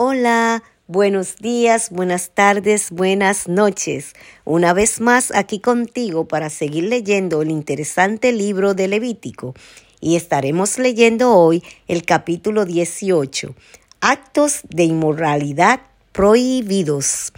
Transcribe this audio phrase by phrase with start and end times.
[0.00, 4.12] Hola, buenos días, buenas tardes, buenas noches.
[4.44, 9.56] Una vez más aquí contigo para seguir leyendo el interesante libro de Levítico.
[10.00, 13.56] Y estaremos leyendo hoy el capítulo 18,
[14.00, 15.80] Actos de inmoralidad
[16.12, 17.32] prohibidos.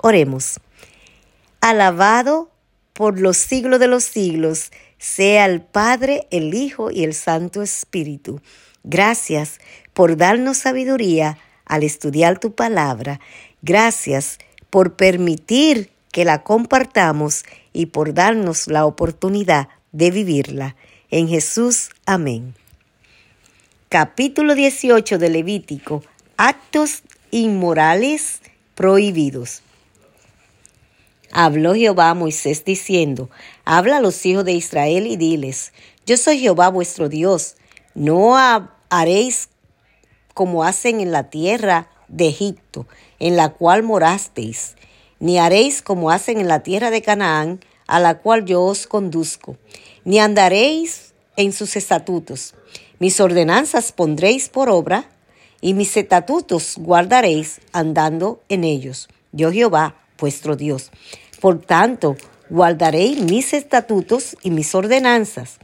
[0.00, 0.60] Oremos.
[1.60, 2.48] Alabado
[2.92, 8.40] por los siglos de los siglos sea el Padre, el Hijo y el Santo Espíritu.
[8.84, 9.58] Gracias
[9.94, 13.20] por darnos sabiduría al estudiar tu palabra.
[13.62, 14.38] Gracias
[14.70, 20.76] por permitir que la compartamos y por darnos la oportunidad de vivirla.
[21.10, 22.54] En Jesús, amén.
[23.88, 26.02] Capítulo 18 de Levítico.
[26.36, 28.40] Actos inmorales
[28.74, 29.62] prohibidos.
[31.32, 33.28] Habló Jehová a Moisés diciendo,
[33.64, 35.72] Habla a los hijos de Israel y diles,
[36.06, 37.56] Yo soy Jehová vuestro Dios,
[37.94, 38.36] no
[38.88, 39.48] haréis
[40.34, 42.86] como hacen en la tierra de Egipto,
[43.18, 44.74] en la cual morasteis,
[45.20, 49.56] ni haréis como hacen en la tierra de Canaán, a la cual yo os conduzco,
[50.04, 52.54] ni andaréis en sus estatutos.
[52.98, 55.08] Mis ordenanzas pondréis por obra,
[55.60, 59.08] y mis estatutos guardaréis andando en ellos.
[59.32, 60.90] Yo Jehová, vuestro Dios.
[61.40, 62.16] Por tanto,
[62.50, 65.58] guardaréis mis estatutos y mis ordenanzas,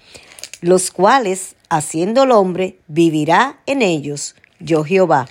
[0.62, 5.28] los cuales, haciendo el hombre, vivirá en ellos yo Jehová.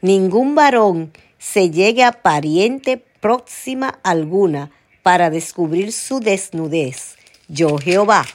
[0.00, 4.70] Ningún varón se llegue a pariente próxima alguna
[5.02, 7.16] para descubrir su desnudez.
[7.48, 8.26] Yo Jehová.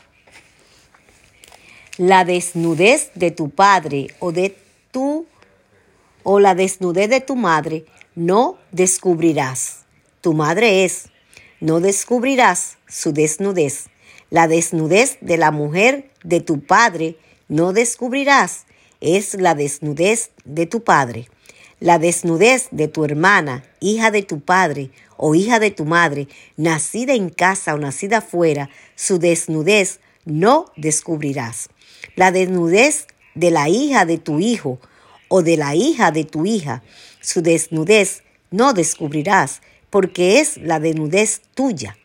[1.98, 4.56] La desnudez de tu padre o de
[4.92, 5.26] tu
[6.24, 9.86] o la desnudez de tu madre no descubrirás.
[10.22, 11.10] Tu madre es.
[11.60, 13.90] No descubrirás su desnudez.
[14.30, 18.67] La desnudez de la mujer de tu padre no descubrirás
[19.02, 21.30] es la desnudez de tu padre.
[21.80, 27.14] La desnudez de tu hermana, hija de tu padre o hija de tu madre, nacida
[27.14, 31.70] en casa o nacida fuera, su desnudez no descubrirás.
[32.16, 34.80] La desnudez de la hija de tu hijo
[35.28, 36.84] o de la hija de tu hija,
[37.22, 41.98] su desnudez no descubrirás, porque es la desnudez tuya.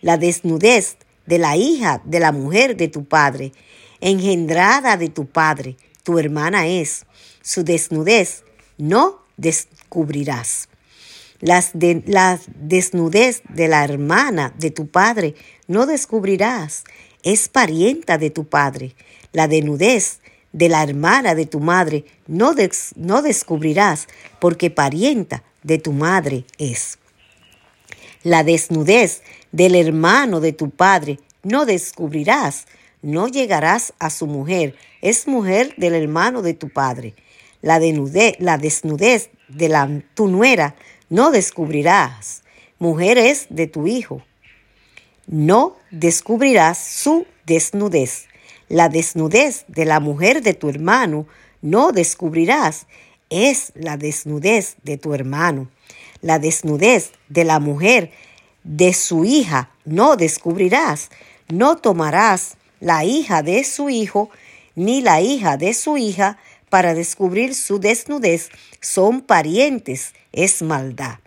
[0.00, 0.96] La desnudez
[1.26, 3.52] de la hija de la mujer de tu padre,
[4.00, 7.04] engendrada de tu padre, tu hermana es.
[7.42, 8.44] Su desnudez
[8.78, 10.68] no descubrirás.
[11.40, 15.34] La desnudez de la hermana de tu padre
[15.66, 16.84] no descubrirás.
[17.24, 18.94] Es parienta de tu padre.
[19.32, 20.20] La desnudez
[20.52, 22.54] de la hermana de tu madre no,
[22.94, 24.06] no descubrirás,
[24.38, 26.98] porque parienta de tu madre es.
[28.22, 29.22] La desnudez
[29.52, 32.66] del hermano de tu padre no descubrirás,
[33.04, 37.14] no llegarás a su mujer, es mujer del hermano de tu padre.
[37.60, 38.38] La, desnudez,
[39.48, 40.74] de la, tu nuera
[41.10, 42.42] no descubrirás,
[42.78, 44.22] mujer es de tu hijo.
[45.26, 48.26] No descubrirás su desnudez.
[48.68, 51.26] La desnudez de la mujer de tu hermano
[51.60, 52.86] no descubrirás,
[53.28, 55.68] es la desnudez de tu hermano.
[56.22, 58.12] La desnudez de la mujer
[58.62, 61.10] de su hija no descubrirás,
[61.48, 64.28] no tomarás la hija de su hijo,
[64.74, 66.36] ni la hija de su hija,
[66.68, 68.50] para descubrir su desnudez,
[68.80, 71.18] son parientes, es maldad.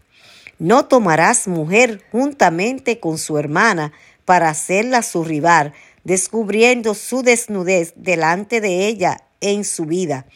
[0.59, 3.91] No tomarás mujer juntamente con su hermana
[4.23, 5.73] para hacerla su rival,
[6.03, 10.27] descubriendo su desnudez delante de ella en su vida.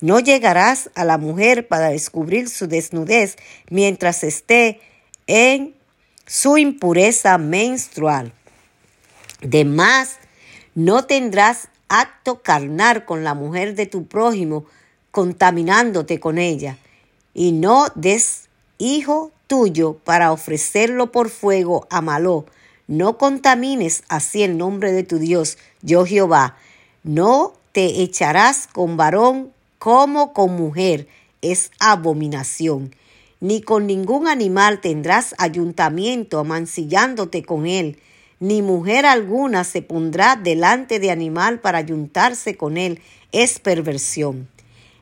[0.00, 3.36] No llegarás a la mujer para descubrir su desnudez
[3.68, 4.80] mientras esté
[5.26, 5.74] en
[6.26, 8.32] su impureza menstrual.
[9.42, 10.21] De más
[10.74, 14.64] no tendrás acto carnal con la mujer de tu prójimo,
[15.10, 16.78] contaminándote con ella,
[17.34, 22.46] y no des hijo tuyo para ofrecerlo por fuego a Maló.
[22.86, 26.56] No contamines así el nombre de tu Dios, yo Jehová.
[27.02, 31.08] No te echarás con varón como con mujer,
[31.42, 32.94] es abominación.
[33.40, 37.98] Ni con ningún animal tendrás ayuntamiento amancillándote con él
[38.42, 43.00] ni mujer alguna se pondrá delante de animal para ayuntarse con él,
[43.30, 44.48] es perversión.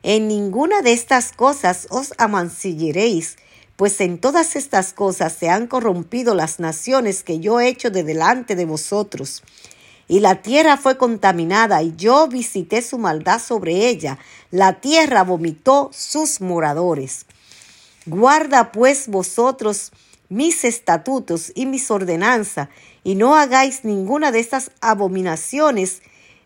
[0.03, 3.37] En ninguna de estas cosas os amancilleréis,
[3.77, 8.03] pues en todas estas cosas se han corrompido las naciones que yo he hecho de
[8.03, 9.41] delante de vosotros.
[10.07, 14.19] Y la tierra fue contaminada, y yo visité su maldad sobre ella.
[14.51, 17.25] La tierra vomitó sus moradores.
[18.05, 19.91] Guarda pues vosotros
[20.31, 22.69] mis estatutos y mis ordenanzas,
[23.03, 26.01] y no hagáis ninguna de estas abominaciones,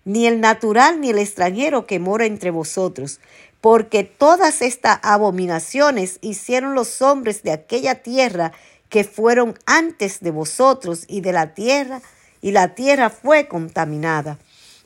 [0.06, 3.20] ni el natural ni el extranjero que mora entre vosotros,
[3.60, 8.52] porque todas estas abominaciones hicieron los hombres de aquella tierra
[8.90, 12.02] que fueron antes de vosotros y de la tierra,
[12.42, 14.38] y la tierra fue contaminada.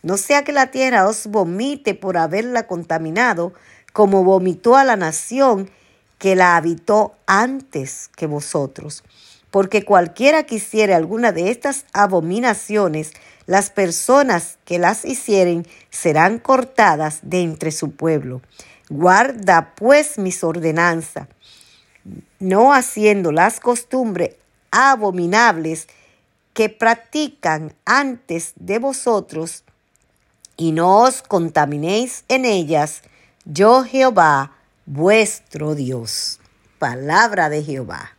[0.02, 3.54] No sea que la tierra os vomite por haberla contaminado,
[3.92, 5.70] como vomitó a la nación
[6.18, 9.04] que la habitó antes que vosotros.
[9.52, 13.14] Porque cualquiera que hiciere alguna de estas abominaciones,
[13.46, 18.42] las personas que las hicieren serán cortadas de entre su pueblo.
[18.90, 21.28] Guarda pues mis ordenanzas,
[22.40, 24.36] no haciendo las costumbres
[24.72, 25.88] abominables
[26.54, 29.64] que practican antes de vosotros,
[30.58, 33.02] y no os contaminéis en ellas,
[33.46, 34.52] yo Jehová,
[34.86, 36.42] vuestro Dios.
[36.80, 38.19] Palabra de Jehová.